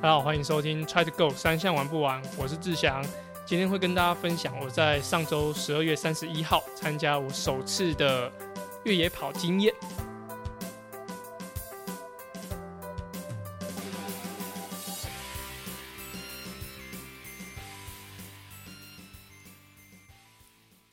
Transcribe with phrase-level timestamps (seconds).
[0.00, 3.04] 大家好，欢迎收听 Try to Go 三项玩不玩，我是志祥。
[3.44, 8.32] 今天会跟大家分享我在上周十二月三十一号参加我首次的
[8.84, 9.74] 越野跑经验。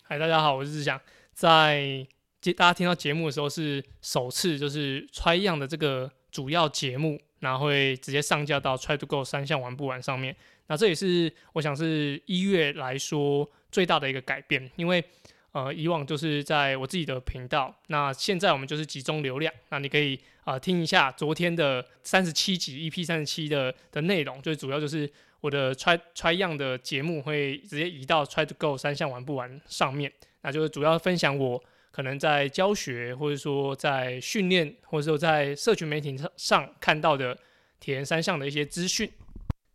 [0.01, 0.99] 嗨，大家好，我是志祥。
[1.31, 2.07] 在
[2.57, 7.19] 大家听到节目的时候是首次，就是 Try 样的这个主要节目。
[7.39, 10.35] 然后会直接上架到 Try to Go 三项玩不完上面。
[10.67, 15.03] 那这也是我想是一月来说最大的一个改变，因为
[15.51, 19.53] 呃以往就是在我自己的频道，那现在我们就是集中流量。
[19.69, 25.07] 那你可以啊听一下昨天的三十七集 EP 三十七的的内容，最主要就是
[25.41, 30.11] 我的 Try Try 样的节目会直接移到 Try to Go 三项玩不完上面，
[30.41, 31.63] 那就是主要分享我。
[31.95, 37.37] 可能在教学，或者说在训练，或者说在社群媒体上上看到的
[37.79, 39.09] 铁人三项的一些资讯。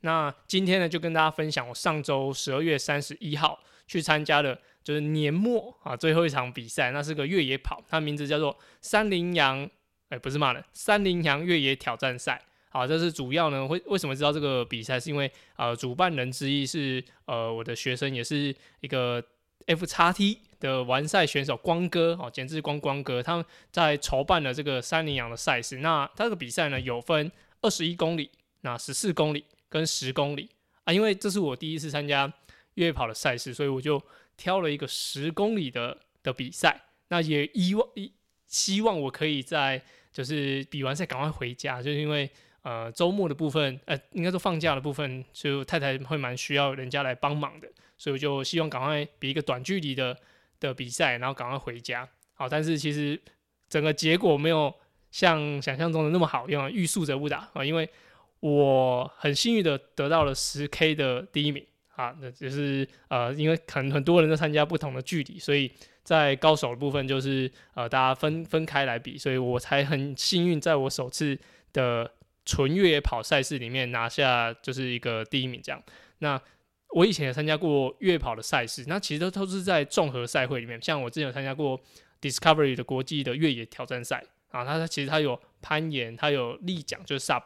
[0.03, 9.67] 那今天呢，就跟大家分享我上周十二月三十一号去参加的，就是年末啊最后一场比赛，那是个越野跑，它名字叫做三羚羊，
[10.11, 12.39] 哎，不是骂人，三羚羊越野挑战赛。
[12.69, 19.25] 好，这是主要呢，为为什么知道这个比赛，是因为呃，主办人之一是呃我的学生，也是一个
[19.65, 20.41] F 叉 T。
[20.61, 25.79] 的完赛选手光哥哦，简直是光光哥，他们在筹办了这个三羚羊的赛事。
[25.79, 28.31] 那他这个比赛呢，有分二十一公里、
[28.61, 30.51] 那十四公里跟十公里
[30.85, 30.93] 啊。
[30.93, 32.31] 因为这是我第一次参加
[32.75, 34.01] 越野跑的赛事，所以我就
[34.37, 36.79] 挑了一个十公里的的比赛。
[37.09, 38.13] 那也希望一
[38.47, 42.31] 希望我可以在就是比完赛赶快回家，就是因为
[42.63, 50.15] 呃周末的部分，呃应该说放假的部分，就太太会蛮需要人家来帮忙的，所以我就希望赶快比一个短距离的。
[50.61, 52.09] 的比赛，然后赶快回家。
[52.35, 53.21] 好，但是其实
[53.69, 54.73] 整个结果没有
[55.11, 57.65] 像想象中的那么好，因为欲速则不达啊。
[57.65, 57.89] 因为
[58.41, 65.71] 我很幸运的得到了十 K 的第一名啊，那就是呃，因为可能很多人都参加不同的距离，所以
[66.03, 71.39] 在高手的部分就是呃，大家分分开来比，所以我才很幸运，在我首次
[71.73, 72.11] 的
[72.47, 75.83] 纯越野跑赛事里面拿下就是一个第一名这样。
[76.21, 76.41] 那
[76.93, 80.81] 我以前也参加过越野跑的赛事，那其实都都是在综合赛会里面。
[80.83, 81.81] 像我之前有参加过
[82.21, 87.45] Discovery 的国际的越野挑战赛啊，它它其实它有攀岩，它有立桨就是 Sub，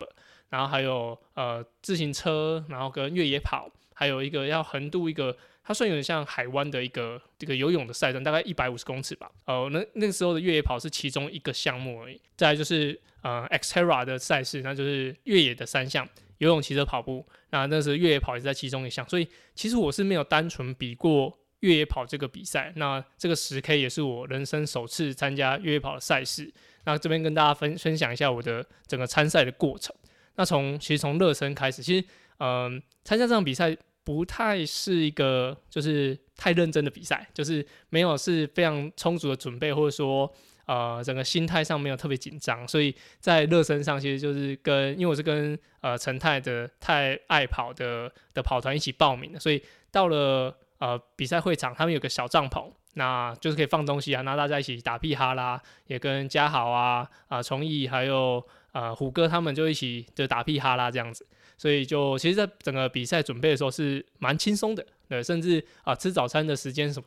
[0.48, 9.30] 然后还有呃自行车，然后跟越野跑，还有一个要横渡一个，它算有点像海湾的一个这个游泳的赛段，大概一百五十公尺吧。
[9.44, 12.20] 哦，那那个时候的越野跑是其中一个项目而已。
[12.36, 16.08] 再就是呃 Xterra 的赛事，那就是越野的三项。
[16.38, 22.72] 游泳、骑车、跑步，那那是越野跑也是在其中一项，所以其实我是没有单纯比过越野跑这个比赛。
[22.76, 26.52] 那这个十 K 也是我人生首次参加越野跑的赛事。
[26.84, 29.94] 那这边跟大家分分享一下我的整个参赛的过程。
[30.36, 32.06] 那从其实从热身开始，其实
[32.38, 40.32] 嗯，参加这场比赛不太是一个就是太认真的比赛，就是没有是非常充足的准备，或者说。
[40.66, 58.42] 呃，整个心态上没有特别紧张，所以在热身上其实就是跟，因为我是跟呃陈泰的太爱跑的的跑团一起报名的，所以到了呃比赛会场，他们有个小帐篷，那就是可以放东西啊，那大家一起打屁哈啦，也跟嘉豪啊啊崇义还有
[58.72, 61.26] 呃虎哥他们就一起就打屁哈啦这样子，
[61.58, 67.06] 所以就其实，在整个比赛准备的时候是蛮轻松的，对，甚至啊吃早餐的时间什么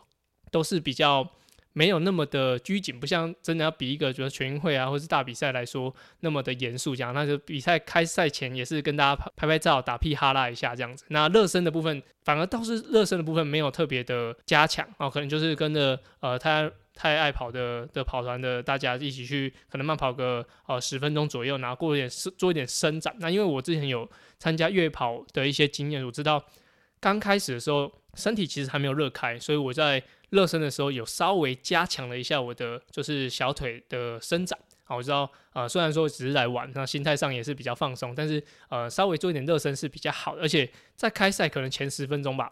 [0.52, 1.28] 都是比较。
[1.78, 6.96] 没有那么的拘谨，不像真的要比一个，就是全运会啊，或是大比赛来说那么的严肃。
[6.96, 11.06] 这样，那就比赛开赛前也是跟大家拍拍拍照、打屁哈拉一下这样子。
[11.10, 23.16] 那热身的部分，反而倒是热身的部分没有特别的加强啊，可能就是跟着呃太太爱跑的的跑团的大家一起去，可能慢跑个呃十分钟左右，然后过一点做一点伸展。
[23.20, 24.10] 那因为我之前有
[24.40, 26.44] 参加越跑的一些经验，我知道
[27.00, 30.04] 刚开始的时候身体其实还没有热开，所以我在。
[30.30, 42.52] 热身的时候有稍微加强了一下我的就是小腿的伸展，好，我知道呃虽然说只是来玩，那心态上也是比较放松，但是呃稍微做一点热身是比较好的，而且在开赛可能前十分钟吧，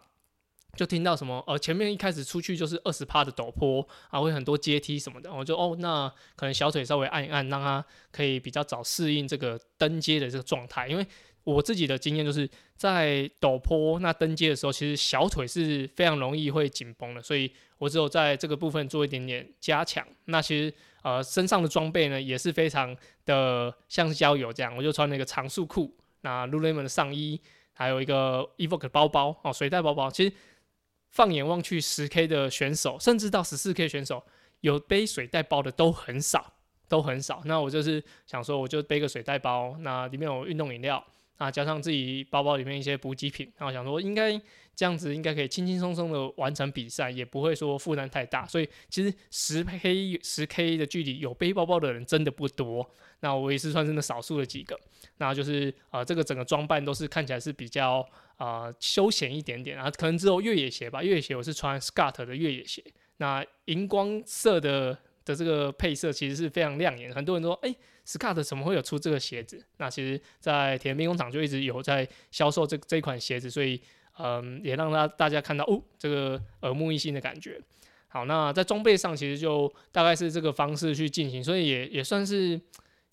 [0.76, 11.06] 就听到什么呃前面一开始出去就是二十趴的陡坡啊，会很多阶梯什么的，我就哦那可能小腿稍微按一按，让它可以比较早适应这个登阶的这个状态，因为。
[11.46, 20.06] 我自己的经验就是在陡坡那登阶的时候，其实小腿是非常容易会紧绷的，所以我只有在这个部分做一点点加强。
[20.26, 20.74] 那其实
[21.04, 22.96] 呃身上的装备呢也是非常
[23.26, 27.40] 的像是郊游这样，我就穿了一个长束裤，那 Lululemon 的上衣，
[27.74, 30.10] 还有一个 Evoke 包包哦，水袋包包。
[30.10, 30.34] 其实
[31.10, 34.24] 放眼望去，十 K 的选手，甚至到十四 K 选手，
[34.62, 36.54] 有背水袋包的都很少，
[36.90, 37.42] 都很少。
[37.46, 41.06] 那我就是想说，我就背个水袋包，那里面有运动饮料。
[41.38, 44.32] 啊，加上自己包包里面一些补给品，然后想说应该
[44.76, 48.46] 这样子应该可以轻轻松松的完成比赛，也不会说负担太大。
[48.48, 52.90] 所以其实十 K 十 K 的距离有背包包的人真的不多，
[53.20, 54.80] 那我也是算是那少数的几个。
[55.18, 58.06] 那就是呃这个整个装扮都是看起来是比较
[58.38, 62.84] 啊休闲一点点，啊可能只有越野鞋吧，越野鞋我是穿 Scott 的越野鞋，
[63.18, 67.76] 那荧光色的的这个配色其实是非常亮眼，很多人说哎。
[68.08, 69.60] Scott 怎么会有出这个鞋子？
[69.78, 73.82] 那其实，在田兵工厂就一直有在销售这这款鞋子，所以，
[74.20, 77.60] 嗯，也让大大家看到哦，这个耳目一新的感觉。
[78.08, 82.62] 好，那在装备上其实就大概是这个方式去进行，所以也也算是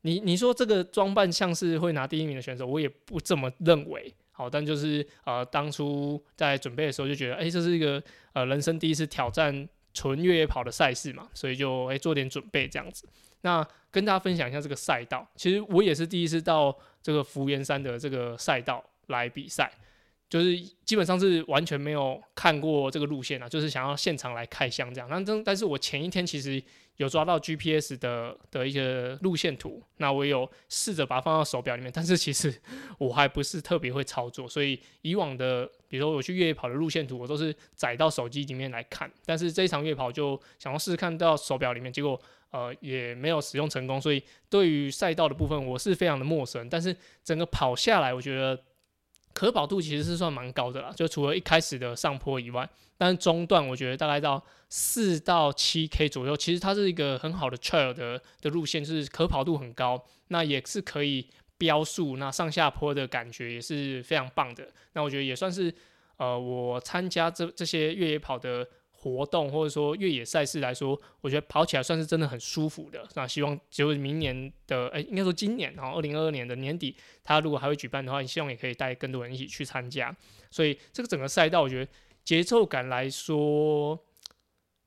[0.03, 4.12] 你你说这个装扮像是会拿第一名的选手，我也不这么认为。
[4.31, 8.03] 好，但就是呃，当初在准备的时候就觉得，哎，这是一个
[8.35, 13.06] 呃人生第一次挑战纯越野跑的赛事嘛，所以就哎做点准备这样子。
[13.43, 19.71] 那跟大家分享一下这个赛道，其实我也是第一次到这个福源山的这个赛道来比赛，
[20.32, 25.06] 就是基本上是完全没有看过这个路线啊，就是想要现场来开箱这样。
[25.11, 26.62] 那但但是我前一天其实
[26.96, 32.50] 有抓到 GPS 的的一个路线图，那我有试着把它放到手表里面，但是其实
[32.96, 42.19] 我还不是特别会操作，所以以往的比如说我去越野跑的路线图，我都是载到手机里面来看，但是这一场越野跑就想要试试看到手表里面，结果。
[42.52, 46.69] 呃，也没有使用成功，所以对于赛道的部分，我是非常的陌生。
[46.69, 46.94] 但是
[47.25, 48.62] 整个跑下来，我觉得
[49.32, 50.93] 可跑度其实是算蛮高的啦。
[50.96, 64.69] 就除了一开始的上坡以外，但是中段我觉得大概到四到七 K 左右，其实它是一个很好的 trail 的的路线，就是可跑度很高，那也是可以飙速，那上下坡的感觉也是非常棒的。
[64.93, 65.75] 那我觉得也算是
[66.17, 68.67] 呃，我参加这这些越野跑的。
[69.02, 73.04] 活动或者说越野赛事来说，我觉得跑起来算是真的很舒服的。
[73.16, 76.94] 那希望就是明年的，哎，应该说今年，然后二零二二年的年底，
[77.25, 80.16] 他如果还会举办的话，希望也可以带更多人一起去参加。
[80.52, 81.90] 所以这个整个赛道，我觉得
[82.22, 83.99] 节奏感来说，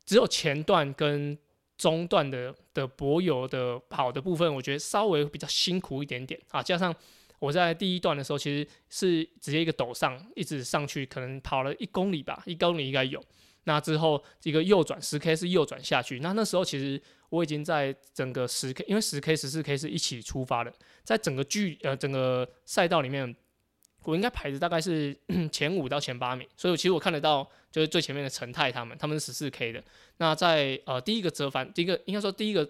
[0.06, 1.38] 只有前段跟
[1.78, 6.64] 中段的的柏油的跑的部分，我觉得稍微比较辛苦一点点啊。
[6.64, 6.96] 加上
[7.40, 13.22] 我在第一段的时候，其实是直接一个陡上，一直上去，可能跑了一公里吧，一公里应该有。
[13.66, 20.74] 那之后一个右转十 K 是右转下去，那那时候其实我已经在整个十 K，因为十 K 十四 K 是一起出发的，
[21.04, 23.36] 在整个距呃整个赛道里面，
[24.04, 25.16] 我应该排的大概是
[25.52, 29.84] 前五到前八名，所以其实我看得到就是最前面的陈泰他们，他们是十四 K 的。
[30.18, 32.70] 那在呃第一个折返，第一个应该说第一个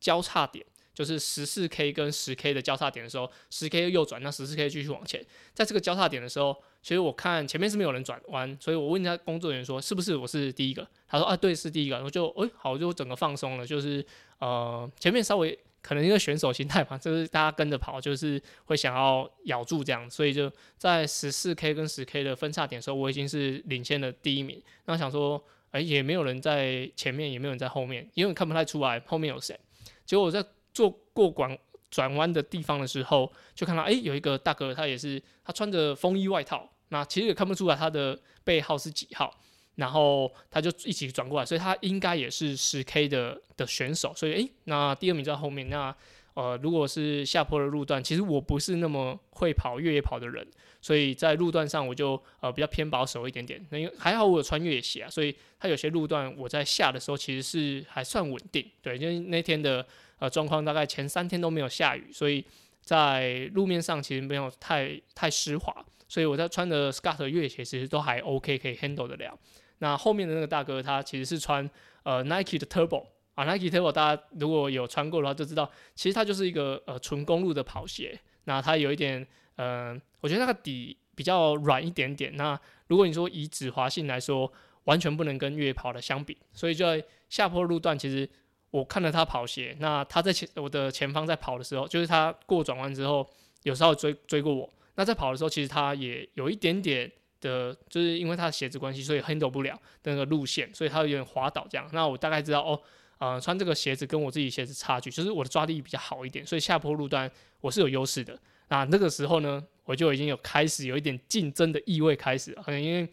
[0.00, 0.64] 交叉点。
[0.94, 5.24] 就是十四 K 跟十 K 的交叉点的时候，十 K 右转，那十四 K 继续往前。
[5.54, 10.86] 在这个交叉点的时候，其实我看前面是没有人转弯，所以我问一下工作人员说是不是我是第一个？
[11.08, 12.02] 他说啊，对，是第一个。
[12.02, 13.66] 我就哎，好，就整个放松了。
[13.66, 14.04] 就是
[14.38, 24.62] 呃，前面稍微可能因为选手心态吧，就是大家跟着跑，就是会想要咬住这样，所以就在十四 K 跟十 K 的分叉点的时候，我已经是领先的第一名。
[24.84, 29.58] 那想说，哎，也没有人在前面，也没有人在后面，因为看不太出来后面有谁。
[30.04, 30.44] 结果我在。
[30.72, 31.58] 做过转
[31.90, 39.30] 转弯的地方的时候，就看到哎，有一个大哥，他也是他穿着风衣外套，那其实也看不出来他的背号是几号，
[39.74, 45.68] 然后他就一起转过来，所以他应该也是十 K 的的选手，所以诶，那第二名在后面。
[45.68, 45.94] 那
[46.34, 50.46] 呃，如果是下坡的路段，其实我不是那么会跑越野跑的人，
[50.80, 53.62] 所以在路段上我就呃比较偏保守一点点。
[53.68, 58.66] 那因为还好我有穿越野鞋啊，所以它有些路段我在下的时候其实是还算稳定。
[58.80, 59.86] 对，因为那天的。
[60.22, 62.44] 呃，状况大概前三天都没有下雨，所以
[62.80, 65.74] 在路面上其实没有太太湿滑，
[66.06, 69.36] 所以我在穿的 Scott 越野鞋其实都还 OK，可以 handle 得了。
[69.78, 71.68] 那后面的那个大哥他其实是穿
[72.04, 78.16] 呃 Nike 的 Turbo 啊，Nike Turbo 大家如果有穿过的话就知道，其实它就是一个呃纯公路的跑鞋。
[78.44, 79.26] 那它有一点
[79.56, 82.36] 呃，我觉得那个底比较软一点点。
[82.36, 84.52] 那如果你说以止滑性来说，
[84.84, 88.30] 完全不能跟越野跑的相比，所以就在下坡路段其实。
[88.72, 93.28] 我看了他跑鞋，那他在前我的前方在跑的时候，就是他过转弯之后，
[93.64, 94.68] 有时候追追过我。
[94.94, 97.10] 那在跑的时候，其实他也有一点点
[97.42, 101.86] 的，就是因为他的鞋子关系，所以 handle 不了那个路线，所以他有点滑倒这样。
[101.92, 102.80] 那我大概知道哦，
[103.18, 108.38] 呃，穿这个鞋子跟我自己鞋子差距，就是我的抓地力比较好一点，所以下坡路段我是有优势的。
[108.68, 113.06] 那那个时候呢，我就已经有开始有一点竞争的意味开始，可能因为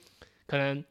[0.47, 0.81] 可能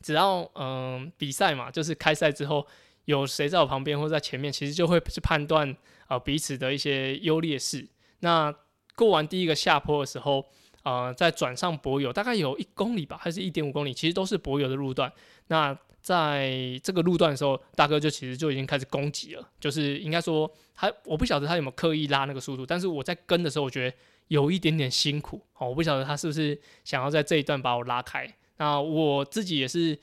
[0.00, 2.66] 只要嗯比赛嘛，就是开赛之后。
[3.08, 5.74] 有谁在我旁边或者在前面，其实就会去判断
[6.08, 7.88] 啊彼此的一些优劣势。
[8.20, 8.54] 那
[8.94, 10.44] 过完第一个下坡的时候，
[10.82, 15.10] 呃，在转上柏油，大概有一公里吧，还是一点五公里，其实都是柏油的路段。
[15.46, 23.96] 那在这个路段的时候，大哥就其实就已经开始攻击了，就是应该说他我不晓得他有没有刻意拉那个速度，但是我在跟的时候，我觉得
[24.26, 28.30] 有一点点辛苦哦，我不晓得他是不是想要在这一段把我拉开。
[28.58, 29.98] 那我自己也是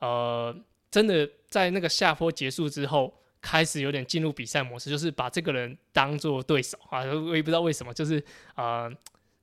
[0.00, 0.54] 呃，
[0.90, 8.22] 真的在那个下坡结束之后，开始有点进入比赛模式，就是把这个人当做对手啊，我也不知道为什么，就是
[8.56, 8.92] 呃。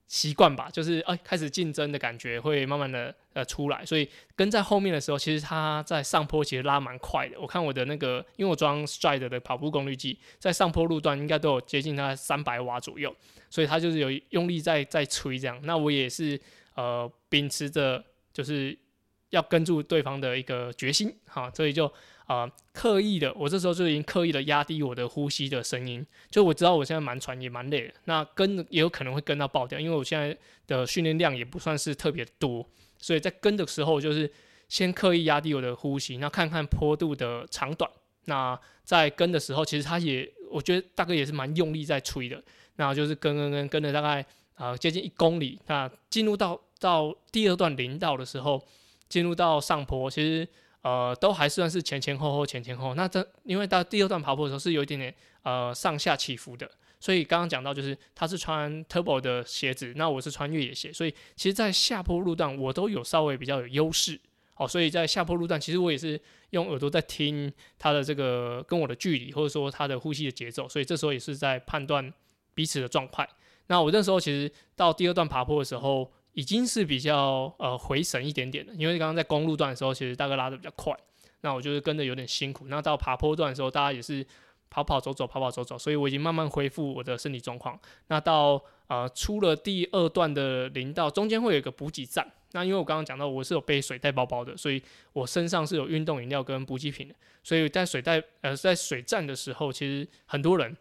[0.09, 7.37] 习惯吧，就是哎，开始竞争的感觉会慢慢的呃出来，所以跟在后面的时候，其实他在上坡其实拉蛮快的。
[7.37, 13.13] 我看我的那个，因为我装 Stride 的跑步功率计，在上坡路段应该都有接近他三百瓦左右，
[13.49, 15.59] 所以他就是有用力在在吹这样。
[15.63, 16.39] 那我也是
[16.75, 18.01] 呃秉持着
[18.31, 18.79] 就是
[19.29, 21.91] 要跟住对方的一个决心哈，所以就。
[22.27, 32.67] 啊，刻意的，我这时候就已经刻意的压低我的呼吸的声音，就我知道我现在蛮喘也蛮累的，那跟也有可能会跟到爆掉，因为我现在的训练量也不算是特别多，
[32.97, 34.29] 所以在跟的时候就是
[34.67, 37.89] 先刻意压低我的呼吸，那看看坡度的长短，
[38.25, 42.43] 那在跟的时候其实他也，我觉得大哥也是蛮用力在吹的，
[42.75, 48.61] 那就是跟跟跟跟了大概啊接近一公里，那进入到到第二段林道的时候，
[49.09, 50.47] 进入到上坡，其实。
[50.83, 52.93] 呃，都还算是前前后后，前前后。
[52.93, 64.17] 那这因为到第二段爬坡的时候是有一点点呃上下起伏的，所以刚刚讲到就是他是穿 Turbo 的鞋子，那我是穿越野鞋，所以其实，在下坡路段我都有稍微比较有优势。
[64.55, 66.17] 哦，所以在下坡路段，其实我也是
[66.51, 72.13] 用耳朵在听他的这个跟我的距离，或者说他的呼吸的节奏，所以这时候也是在判断
[72.53, 73.27] 彼此的状态。
[73.65, 76.09] 那我那时候其实到第二段爬坡的时候。
[76.37, 80.95] 已经是比较呃回神一点点的，因为刚刚在公路段的时候，其实大哥拉的比较快，
[81.41, 82.67] 那我就是跟着有点辛苦。
[82.67, 84.23] 那到爬坡段的时候，大家也是
[84.69, 87.79] 跑跑走走，跑跑走走，所以我已经慢慢恢复我的身体状况。
[88.09, 92.31] 那到呃出了第二段的林道，中间会有一个补给站。
[92.51, 94.79] 那因为我刚刚讲到我是有背水袋包包的，所以
[95.13, 97.15] 我身上是有运动饮料跟补给品的。
[97.43, 100.77] 所以在水袋呃在水站的时候，其实很多人。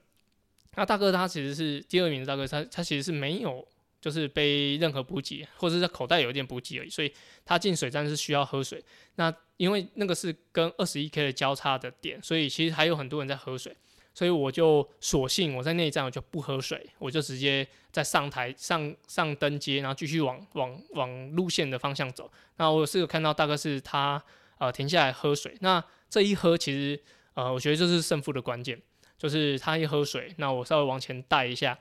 [0.74, 3.66] 那大哥他其实是第二名的大哥，他他其实是没有。
[4.06, 7.12] 就是背任何补给，或者在口袋有一点补给而已，所以
[7.44, 8.80] 他进水站是需要喝水。
[9.16, 13.76] 那因为那个是跟二十一 K 的交叉的点，所以其实还有很多人在喝水，
[14.14, 22.30] 所以我就索性我在那一站我就不喝水，我就直接在上台上上登阶，然后继续往往往路线的方向走。
[22.58, 24.22] 那我是有看到大概是他
[24.58, 27.02] 呃停下来喝水，那这一喝其实
[27.34, 28.80] 呃我觉得这是胜负的关键，
[29.18, 31.76] 就是他一喝水，那我稍微往前带一下。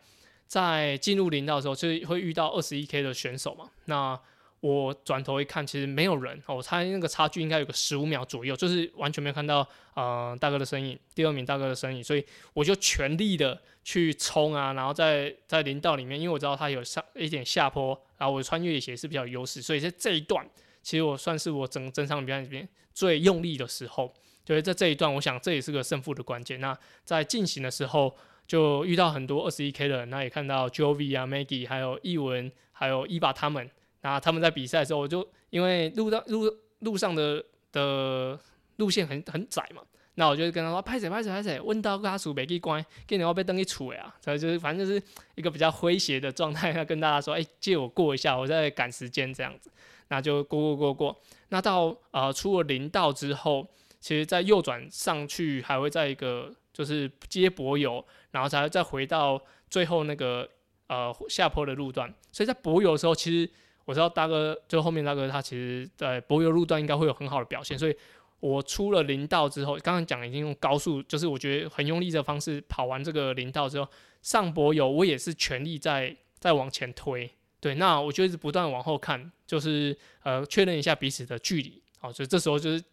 [0.48, 3.70] 在进入林道的时候，就是会遇到二十一 K 的选手嘛。
[3.86, 4.20] 那
[4.62, 6.42] 我转头一看，其实没有人。
[6.48, 12.04] 我猜那个差距应该有个十五秒左右，就是完全没有看到呃大哥的身影，第二名大哥的身影。
[12.04, 20.44] 所以我就全力的去冲啊，然后在在林道里面，因为我知道他有上一点下坡，然后我穿越野鞋是比较优势，所以在这一段，
[20.82, 24.12] 其实我算是我整整场比赛里面最用力的时候。
[24.44, 26.60] 就是在这一段，我想这也是个胜负的关键。
[26.60, 28.16] 那在进行的时候。
[28.48, 33.70] 就遇到很多二十一 K 的人，那也看到 Jovi 啊、Maggie，还有易文，还有伊爸他们。
[34.02, 38.40] 那他们在比赛的时候，我就因为路上路路上的的
[38.78, 39.82] 路线很很窄嘛，
[40.14, 44.14] 那我就跟他说：拍谁拍谁拍谁，问到家属没去关，给你要被灯一杵呀。
[44.22, 45.02] 所以就是反正就是
[45.34, 49.72] 一个比较诙谐的状态，要跟大家说：哎，借我过一下，我在赶时间这样子。
[50.10, 51.22] 那就过过过过。
[51.50, 53.68] 那到呃出了林道之后，
[54.00, 58.06] 其实在右转上去还会在一个就是接柏油。
[58.32, 60.46] 然后才再回到最后那个
[60.88, 63.50] 呃下坡的路段，所以在柏油的时候，其实
[63.86, 67.96] 我知道大哥就后面大哥他其实在柏油路段应该会有很好的表现，所以
[68.42, 73.90] 我出了林道之后，刚刚讲已经用高速，就是我觉得很用力的方式跑完这个林道之后，
[74.22, 82.84] 上柏油我也是全力在在往前推，对，那我就一直不断往后看，就是呃确认一下彼此的距离，好，所以这时候就是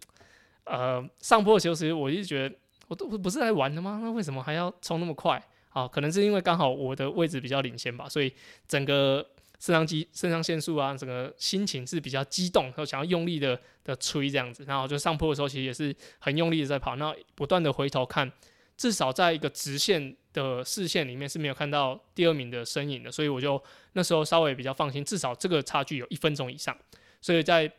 [0.66, 2.54] 呃上坡的时候，其实我一直觉得。
[2.92, 4.00] 我都不是来玩的吗？
[4.02, 5.42] 那为什么还要冲那么快？
[5.70, 8.30] 啊，可能是因为刚好我的位置比较领先吧，所以
[8.68, 9.26] 整个
[9.58, 14.62] 肾上肌、肾上腺素啊，整个心情是比较激动，然后想要用力的的吹这样子。
[14.66, 18.30] 然后就上坡的时候，其实也是很用力的在跑，那不断的回头看，
[18.76, 23.58] 至少在一个直线的视线里面是没有看到第二名的身影的，所以我就
[23.94, 26.76] 那时候稍微比较放心，至少这个差距有一分钟以上。
[27.22, 27.72] 所以在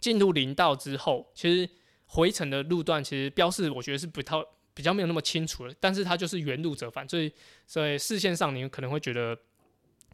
[0.00, 1.70] 进入林道之后，其实。
[2.10, 4.34] 回程的路段其实标示我觉得是不太
[4.72, 7.30] 比较没有那么清楚了，但是它就是原路折返，所以
[7.66, 9.38] 所以视线上你可能会觉得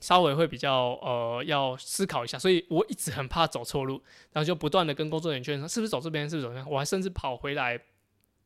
[0.00, 7.80] 稍微会比较呃要思考一下，所以我一直很怕走错路，然后就不断的跟工作人员确认说是不是走这边，是不是走这边，我还甚至跑回来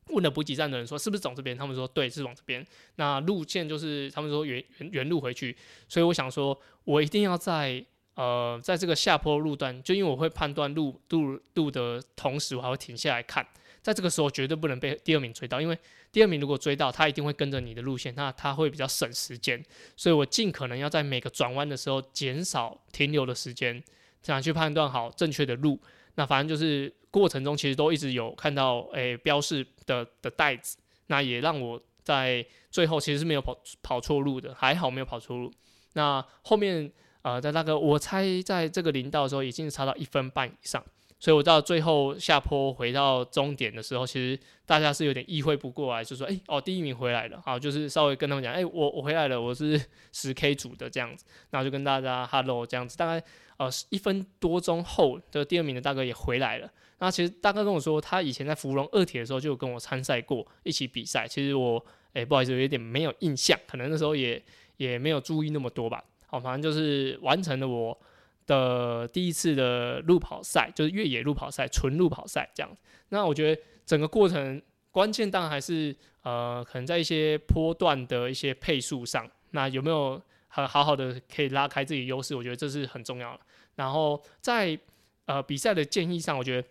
[0.08, 5.56] 问了补给站的人说是不是走这边，他们说对是往这边，那路线就是他们说原原原路回去，
[5.88, 7.84] 所以我想说我一定要在。
[8.18, 13.46] 呃，在这个下坡路段，就因为我会判断路路路的同时，我还会停下来看，
[13.80, 15.78] 在这个时候绝对不能被第二名追到，因为
[16.10, 19.64] 第二名如果追到，他一定会跟着你的路线，那他会比较省时间，
[19.96, 23.80] 所以我尽可能要在每个转弯的时候减少停留的时间，
[24.20, 25.80] 这样去判断好正确的路。
[26.16, 35.52] 那反正就是过程中其实都一直有看到诶标示的的袋子，那也让我在最后其实是没有跑跑错路的，还好没有跑错路。
[35.92, 36.92] 那后面。
[37.22, 40.82] 呃，在那个我猜，在这个林道的时候，已经差到一分半以上，
[41.18, 49.80] 所以我到最后下坡回到终点的时候，其实大家是有点意会不过来，就说：“哎，哦，第一名回来了。”好，就是稍微跟他们讲：“哎，我我回来了，我是
[50.12, 52.96] 十 K 组的这样子。”然后就跟大家 Hello 这样子。
[52.96, 53.22] 大概
[53.56, 56.70] 呃一分多钟后的第二名的大哥也回来了。
[57.00, 61.26] 那其实大哥跟我说，他以前在芙蓉二铁的时候就有跟我参赛过，一起比赛。
[61.26, 64.40] 其实我哎不好意思，有点没有印象，可能那时候也
[64.76, 66.02] 也没有注意那么多吧。
[66.30, 67.98] 好，反正就是完成了我
[68.46, 72.70] 的第一次的路跑赛，就是越野路跑赛，纯路跑赛这样。
[73.08, 82.36] 那我觉得整个过程关键当然还是呃，可能在一些坡段的一些配速上，那有没有很好好的可以拉开自己优势？
[82.36, 83.40] 我觉得这是很重要的。
[83.74, 84.78] 然后在
[85.24, 86.68] 呃比赛的建议上，我觉得。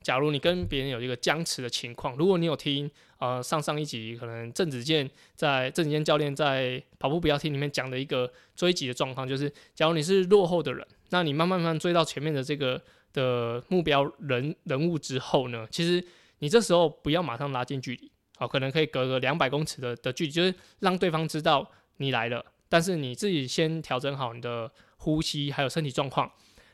[0.00, 12.80] 假如你跟别人有一个僵持的情况，如果你有听呃上上一集可能郑子健在郑子健教练在跑步不要听里面讲的一个追击的状况，就是假如你是落后的人，那你慢慢慢追到前面的这个
[13.12, 16.02] 的目标人人物之后呢，其实
[16.38, 26.30] 你这时候不要马上拉近距离，好，可能可以隔个两百公尺的的距离，就是让对方知道你来了，但是你自己先调整好你的呼吸还有身体状况，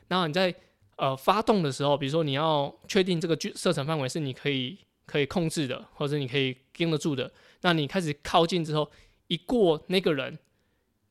[0.07, 0.53] 然后你在。
[0.97, 8.89] 呃，发动的时候，比如说你要确定这个射程范围是你可以可以控制的，或者你可以盯得住的，那你开始靠近之后，
[9.27, 10.39] 一过那个人，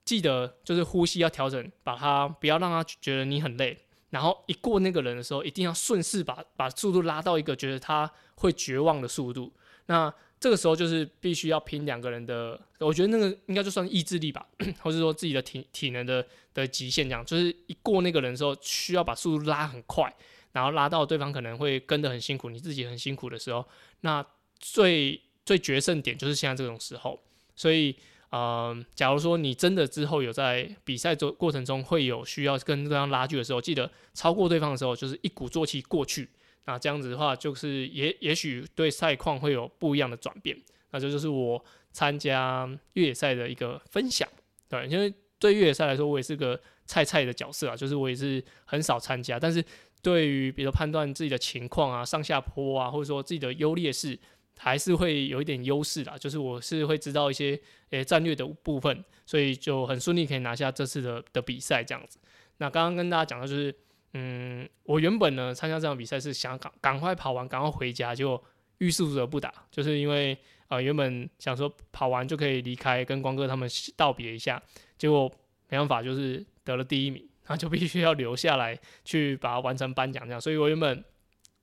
[0.05, 3.79] 记得就是呼吸要调整，把他不要让他觉得你很累，
[4.11, 9.53] 然后一过那个人的时候，一定要顺势把把速度拉到一个觉得他会绝望的速度，
[9.87, 10.13] 那。
[10.45, 14.47] 这个时候就是必须要拼两个人的，我觉得那个应该就算意志力吧，
[14.83, 16.23] 或者说自己的体体能的
[16.53, 20.15] 的极限，这样就是一过那个人的时候，需要把速度拉很快，
[20.53, 23.67] 然后拉到对方可能会跟得很辛苦，你自己很辛苦的时候，
[24.03, 24.23] 那
[24.61, 27.19] 最最决胜点就是现在这种时候。
[27.57, 27.97] 所以，
[28.29, 36.29] 呃，假如说你真的之后有在比赛中过程中会有需要跟对方拉锯的时候，记得超过对方的时候，就是一鼓作气过去。
[36.67, 40.57] 那这样子的话，就是也也许对赛况会有不一样的转变。
[40.91, 44.27] 那这就是我参加越野赛的一个分享。
[44.69, 49.39] 对，因为对越野赛来说，我也是个菜菜的角色啊，就是我也是很少参加。
[49.39, 49.63] 但是
[50.01, 54.19] 对于比如判断自己的情况啊、上下坡啊，或者说自己的优劣势，
[54.57, 56.17] 还是会有一点优势啦。
[56.17, 62.19] 就是我是会知道一些诶战略的部分，所以就很顺利可以拿下这次的的比赛这样子。
[62.57, 63.75] 那刚刚跟大家讲的就是。
[64.17, 68.41] 嗯，我原本呢参加这场比赛是想赶赶快跑完，赶快回家，结果
[68.79, 74.63] 欲速则不达，就是因为呃原本想说跑完就可以离开，跟光哥他们道别一下，
[74.97, 75.29] 结果
[75.69, 81.05] 没办法，就是得了第一名，那就必须要留下来去把它完成颁奖这样，所以我原本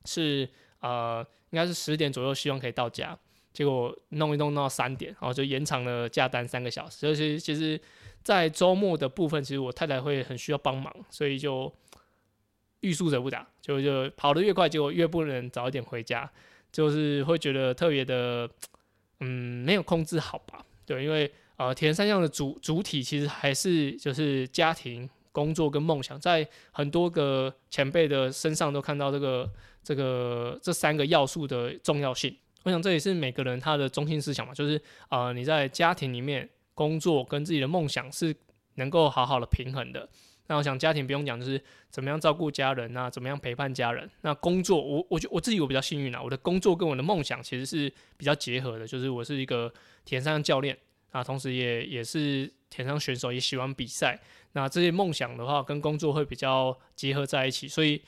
[0.04, 0.50] 是
[0.82, 3.18] 呃应该是十点左右希望可以到家，
[3.54, 7.80] 结果弄一弄弄到三点，然后就延长了假单三个小时，所以其实，
[8.24, 11.74] 在周末的部分，其实我太太会很需要帮忙，所以就。
[12.82, 16.30] 欲速则不达，就就跑得越快，结果越不能早一点回家，
[16.72, 18.50] 就是会觉得特别的，
[19.20, 20.66] 嗯，没有控制好吧？
[20.86, 29.50] 对，因为呃，铁人三项的主主体其实还是就是家庭、工作跟梦想，在很多个前辈的身上都看到这个
[29.84, 32.36] 这个这三个要素的重要性。
[32.64, 38.36] 我想这也是每个人他的中心思想嘛，就是呃，你在家庭里面工作跟自己的梦想是
[38.76, 40.10] 能够好好的平衡的。
[40.48, 44.10] 那我想家庭不用讲，就是怎么样照顾家人啊，怎么样陪伴家人。
[44.22, 48.86] 那工作，我我觉我自己我比较幸运啊，我的工作跟我的梦想其实是比较结合的。
[48.86, 49.72] 就是我是一个
[50.04, 50.78] 田上教练
[51.12, 54.20] 啊，同时也也是田上选手，也喜欢比赛。
[54.52, 58.02] 那这些梦想的话，跟工作会比较结合在一起，所以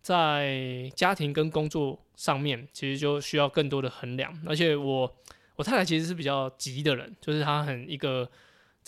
[0.00, 4.32] 在家庭跟工作上面，其实就需要更多的衡量。
[4.46, 5.12] 而且我
[5.56, 8.30] 我太太其实是比较急的人，就是她很一个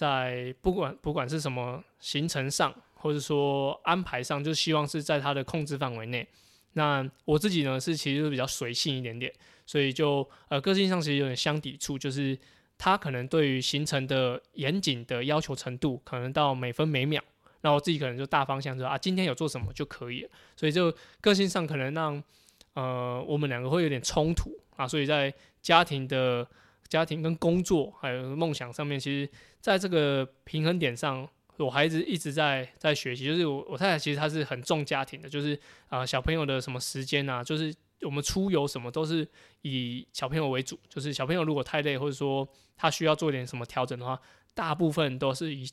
[0.03, 2.75] 在不管不管是什么行程上。
[3.03, 6.25] 或者说安排上，就希望是在他的控制范围内。
[6.75, 9.33] 那我自己呢，是其实是比较随性一点点，
[9.67, 12.39] 所以就呃个性上其实有点相抵触，就是
[12.79, 17.21] 他可能对于行程的严谨的要求程度，可能到每分每秒，
[17.63, 20.31] 那我自己可能就大方向说啊，今天有做什么就可以了。
[20.55, 22.23] 所以就个性上可能让
[22.75, 26.47] 呃我们两个会有点冲突啊，所以在家庭的
[26.93, 31.27] 家庭跟工作还有梦想上面，其实在这个平衡点上。
[31.59, 35.57] 我孩子一直在在学习，就是我我太太其实她是很重家庭的，就是
[35.89, 39.29] 啊小朋友的什么时间啊，就是我们出游什么都是
[39.61, 44.19] 以小朋友为主，就是小朋友如果太累或者说他需要做点什么调整的话，
[44.55, 45.71] 大部分都是以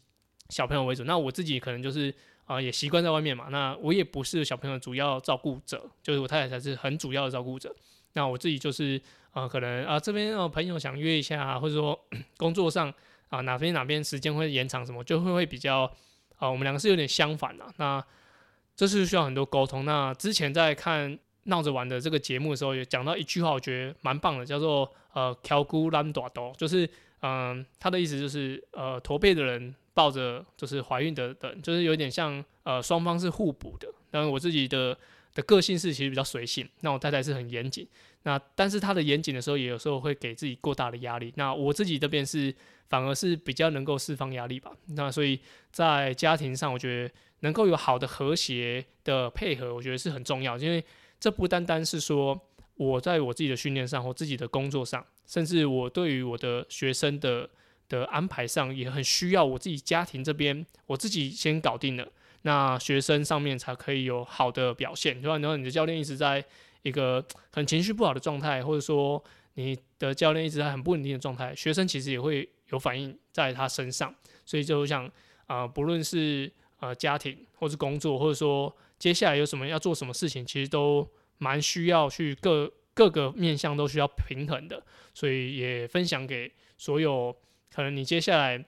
[0.50, 1.06] 小朋友为主。
[1.06, 2.14] 那我自己可能就是
[2.46, 7.74] 啊也习惯在外面嘛，那我也不是小朋友主要照顾者，就是我太太才是很主要的照顾者。
[8.14, 9.02] 那我自己就是
[9.34, 12.00] 呃可能啊这边呃朋友想约一下，或者说
[12.38, 12.94] 工作上。
[13.30, 15.82] 啊，哪边哪边时间会延长什么，就会会比较，
[16.40, 17.64] 啊，我们两个是有点相反的。
[17.78, 18.04] 那
[18.76, 19.86] 这是需要很多沟通。
[19.86, 26.90] 那之前在看闹着玩的这个节目的时候，也讲到一句话，我觉得蛮棒的，叫做呃“挑姑兰朵朵”，就是
[27.22, 33.88] 嗯，他的意思就是呃，驼背的人抱着就是怀孕的人，就是有点像呃双方是互补的。
[34.10, 34.98] 但我自己的
[35.34, 37.88] 的个性是其实比较随性，那我太太是很严谨。
[38.24, 41.34] 那但是她的严谨的时候，也有时候会给自己过大的压力。
[41.38, 42.54] 那我自己这边是
[42.90, 44.72] 反而是比较能够释放压力吧。
[44.88, 45.40] 那所以
[45.72, 50.58] 在家庭上，我觉得能够有好的和谐的配合，我觉得是很重要。
[50.58, 50.84] 因为
[51.20, 52.38] 这不单单是说
[52.76, 57.50] 我在我自己的训练上或自己的工作上，甚至我对于我的学生的
[57.88, 62.12] 的安排上，也很需要我自己家庭这边我自己先搞定了，
[62.44, 65.22] 那学生上面才可以有好的表现。
[65.22, 65.38] 对吧？
[65.38, 66.44] 然后你的教练一直在。
[66.84, 67.22] 一个
[67.52, 69.22] 很情绪不好的状态，或者说
[69.56, 74.16] 你的教练一直在很不稳定的状态，学生其实也会有反应在他身上。
[74.46, 75.12] 所以就像
[75.46, 76.50] 啊，不论是
[76.80, 81.06] 呃家庭，或是工作，或者说接下来有什么要做什么事情，其实都
[81.38, 84.82] 蛮需要去各各个面向都需要平衡的。
[85.14, 87.36] 所以也分享给所有
[87.76, 88.64] 可能你接下来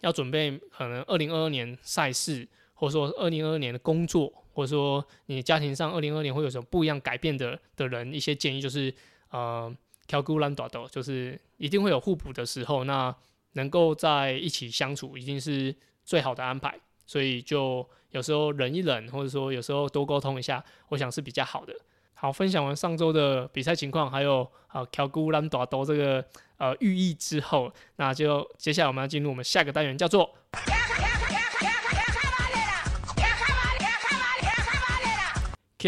[0.00, 4.32] 要准备可能二零二二年赛事，或者说二零二二年的工作。
[4.56, 8.90] 或者说你家庭上二零二年会有什么不一样改变的的人一些建议就是
[9.28, 9.70] 呃
[10.06, 13.14] 挑孤兰朵朵就是一定会有互补的时候，那
[13.52, 21.76] 能够在一起相处一定是最好的安排，所以就有时候忍一忍，或者说有时候多沟通一下，我想是比较好的。
[22.14, 26.24] 好，分享完上周的比赛情况，还有啊挑孤兰朵朵这个
[26.56, 30.34] 呃寓意之后，那就接下来我们要进入我们下个单元，叫做。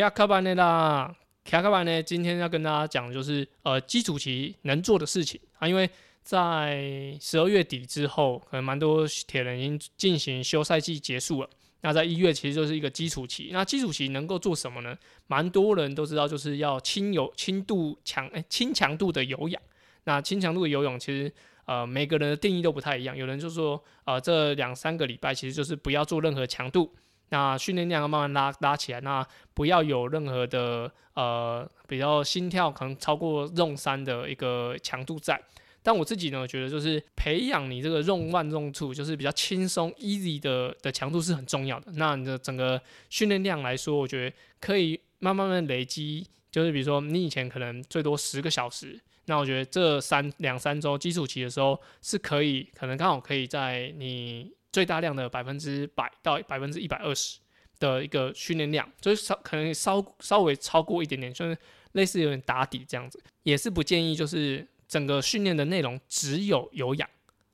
[0.01, 2.03] 卡卡班的啦，卡卡班呢？
[2.03, 5.67] 今天要跟大家讲，就是呃，基础期能做的事情啊。
[5.67, 5.89] 因为
[6.23, 11.51] 在十二月底之后，可能蛮多铁人已经进行休赛季结束了。
[11.81, 13.51] 那在一月其实就是一个基础期。
[13.53, 14.97] 那基础期能够做什么呢？
[15.27, 19.61] 蛮多人都知道，就是要轻有轻度强哎轻强度的有氧。
[20.05, 21.33] 那轻强度的游泳，其实
[21.65, 23.17] 呃每个人的定义都不太一样。
[23.17, 26.95] 有人就说，呃，这两三个礼拜其实就是不要做任何强度。
[27.31, 35.41] 那训练量要慢慢拉拉起来，那不要有任何的呃比较心跳可能超过 zone 三的一个强度在。
[35.83, 41.93] 但我自己呢，觉得就是培养你这个 zone 慢 zone two，就是比较轻松 easy 的的强度是很重要的。
[41.93, 46.27] 那你的整个训练量来说，我觉得可以慢慢慢累积。
[46.51, 54.53] 就是比如说你以前可能最多十个小时，那我觉得这三两三周基础期的时候是可以，可能刚好可以在你。
[54.71, 57.39] 最大量的百分之百到百分之一百二十
[57.79, 61.57] 的一个训练量，就是稍可能稍稍微超过一点点，就是
[61.93, 67.09] 类似有点打底这样子，也是不建议就是整个训练的内容只有有氧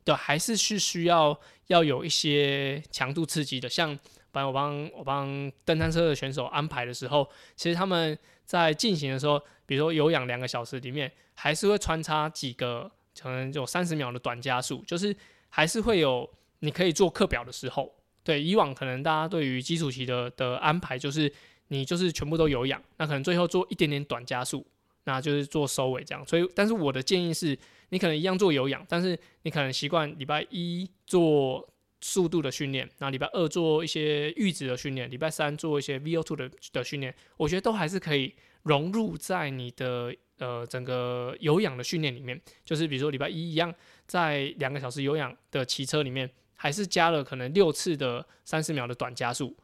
[0.04, 3.68] 的，还是是需要要有一些强度刺激的。
[3.68, 3.96] 像
[4.32, 15.14] 本来我帮我帮登山车的选手安排的时候，其实他们在进行的时候，比如说有氧两个小时里面，还是会穿插几个可能有三十秒的短加速，就是
[15.50, 16.28] 还是会有。
[16.64, 21.30] 你可以做课表的时候，对以往可能大家对于基础期的的安排就是
[21.68, 24.66] 你就是全部都有氧，那可能最后做一点点短加速，
[25.04, 26.26] 那就是做收尾这样。
[26.26, 27.56] 所以，但是我的建议是，
[27.90, 31.68] 你可能一样做有氧，但是你可能习惯礼拜一做
[32.00, 42.40] 速度的训练，那礼拜二做一些阈值的训练，礼拜三做一些 VO2 的的训练，我觉得都还是可以融入在你的呃整个有氧的训练里面。
[42.64, 43.74] 就是比如说礼拜一一样，
[44.06, 46.30] 在两个小时有氧的骑车里面。
[46.56, 49.54] 还是加了可能六次的三十秒的短加速，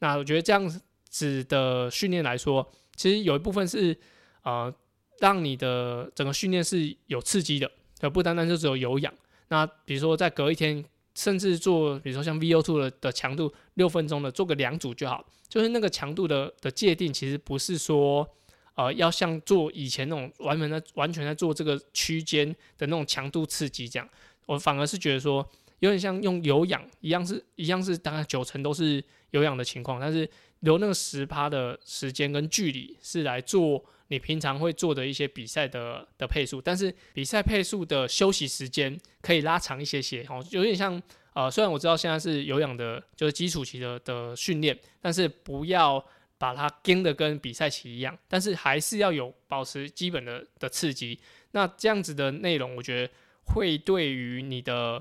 [0.00, 0.68] 那我觉得这样
[1.08, 3.96] 子的训练来说，其实有一部分是
[4.42, 4.72] 呃
[5.20, 9.12] 让你的整个训练是有刺激的，而不单单就只有有氧。
[9.48, 10.84] 那比如说在隔一天，
[11.14, 15.24] 甚至做比如说像 VO2 的的强度六分钟的，做个两组就好。
[15.48, 18.28] 就是那个强度的的界定，其实不是说
[18.74, 24.08] 呃要像做以前那种完全在完全在做这个区间的那种强度刺激这样，
[24.46, 25.48] 我反而是觉得说。
[25.80, 30.28] 有点像用有氧一样，是一样是大概九成都是有氧的情况，但是
[30.60, 41.00] 留那个十趴的时间跟距离是来做你平常会做的一些比赛的的配速，但是比赛配速的休息时间可以拉长一些些，哦，有点像
[41.34, 46.04] 呃，虽然我知道现在是有氧的，就是基础期的的训练，但是不要
[46.38, 51.18] 把它跟的跟比赛期一样，但是还是要有保持基本的的刺激。
[51.52, 53.12] 那这样子的内容，我觉得
[53.44, 55.00] 会对于你的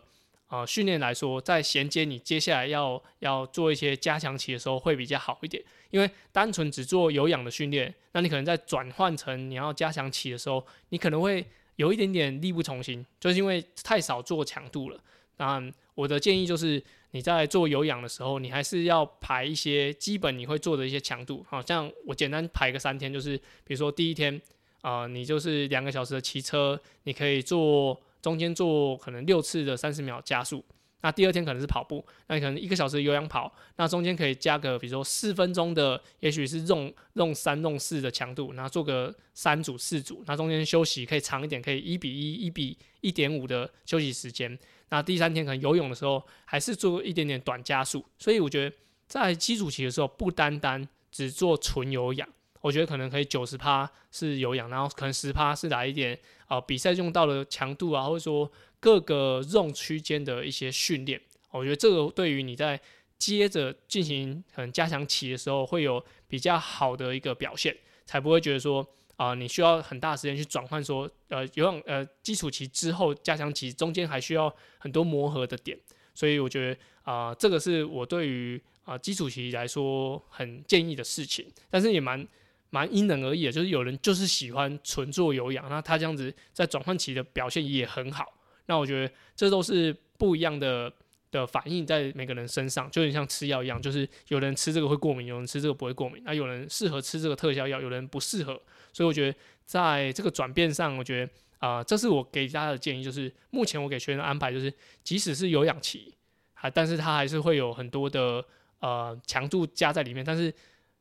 [0.50, 5.64] 呃训练来说，在衔接你接下来要要做一些加强期的时候，会比较好一点。
[5.90, 11.46] 因为单纯只做有氧的训练，那你可能在转换成你要加强期的时候，你可能会
[11.78, 15.00] 有一点点力不从心，就是因为太少做强度了。
[15.38, 15.62] 那
[15.96, 21.46] 我的建议就是，你在做有氧的时候，你还是要排一些基本你会做的一些强度。
[21.48, 24.42] 好像我简单排个三天，就是比如说第一天。
[24.82, 30.62] 啊，你就是两个小时的骑车，你可以做中间做可能六次的三十秒加速。
[31.02, 44.60] 那第二天可能是跑步，那你可能一个小时有氧跑，那中间可以加个比如说四分钟的，也许是用用三用四的强度，然后做个三组四组，那中间休息可以长一点，可以一比一、一比一点五的休息时间。
[44.90, 48.04] 那第三天可能游泳的时候还是做一点点短加速。
[48.18, 48.76] 所以我觉得
[49.08, 52.28] 在基础期的时候，不单单只做纯有氧。
[52.62, 56.18] 我觉得可能可以九十趴是有氧，然后可能十趴是来一点
[56.48, 61.22] 啊比赛用到的强度啊，或者说各个 zone 区间的一些训练。
[61.52, 62.80] 我觉得这个对于你在
[63.18, 75.78] 接着进行可能加强期的时候，会有比较好的一个表现，才不会觉得说啊你需要很大时间去转换说呃有氧呃基础期之后加强期中间还需要很多磨合的点。
[76.14, 82.28] 所以我觉得啊这个是我对于啊基础期来说很建议的事情，但是也蛮。
[82.70, 88.26] 蛮因人而异的，就是有人就是喜欢纯做有氧，那他这样子在转换期的表现也很好。
[88.66, 90.92] 那我觉得这都是不一样的
[91.32, 96.22] 的反应在每个人身上，就有点像吃药一样，就是有人吃这个会过敏，有人吃这个不会过敏。
[96.26, 98.62] 那有人适合吃这个特效药，有人不适合。
[98.92, 106.14] 所以我觉得在这个转变上，我觉得啊，这是我给大家的建议，就是目前我给学员安排就是，即使是有氧期，
[106.54, 108.44] 还但是他还是会有很多的
[108.80, 110.54] 呃强度加在里面，但是。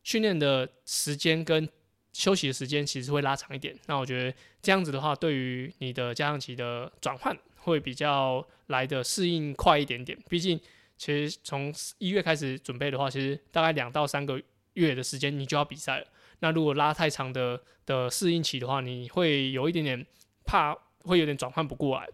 [0.07, 1.69] 训练的时间跟
[2.13, 10.17] 休息的时间其实会拉长一点，那我觉得这样子的话，对于你的加强期的转换会比较来的适应快一点点。
[10.29, 10.61] 毕竟，
[10.97, 14.41] 其实从一月开始准备的话，其实大概两到三个
[14.75, 16.07] 月的时间你就要比赛了。
[16.39, 20.07] 那如果拉太长的的适应期的话，你会有一点点
[20.45, 22.07] 怕，会有点转换不过来。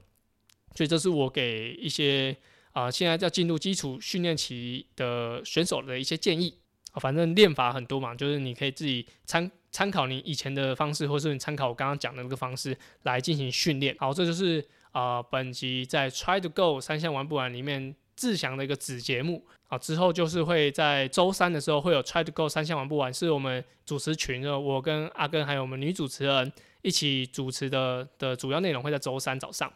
[0.74, 2.34] 所以这是我给一些
[2.72, 6.54] 啊现在要进入基础训练期的选手的一些建议。
[6.92, 13.96] 啊反正练法很多嘛，就是你可以自己参参考你以前的方式，或是你参考我刚刚讲的那个方式来进行训练。
[13.98, 19.44] 好，这就是啊本集在 Try to Go 三项玩不完里面志祥的一个子节目。
[19.66, 26.52] 好，之后就是会在周三的时候会有 Try to Go 三项玩不完，是我们主持群的，我跟阿根还有我们女主持人
[26.82, 29.72] 一起主持的的主要内容会在周三早上。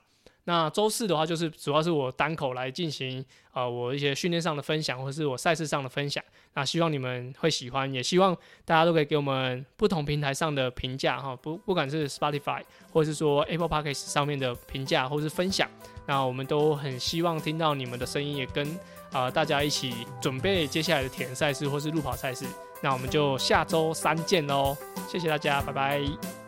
[0.49, 6.23] 那周四的话，就是主要是我单口来进行，呃，我一些训练上的分享，或是我赛事上的分享。
[6.55, 8.33] 那希望你们会喜欢，也希望
[8.65, 15.69] 大家都可以给我们不同平台上的评价，哈，不不管是 Spotify 或是说 Apple Podcast 上面的评价或是分享，
[16.07, 18.67] 那我们都很希望听到你们的声音，也跟
[19.11, 22.47] 啊大家一起准备接下来的田赛事或是路跑赛事。
[22.81, 24.77] 那我们就下周三见喽，
[25.09, 26.46] 谢谢大家，拜拜。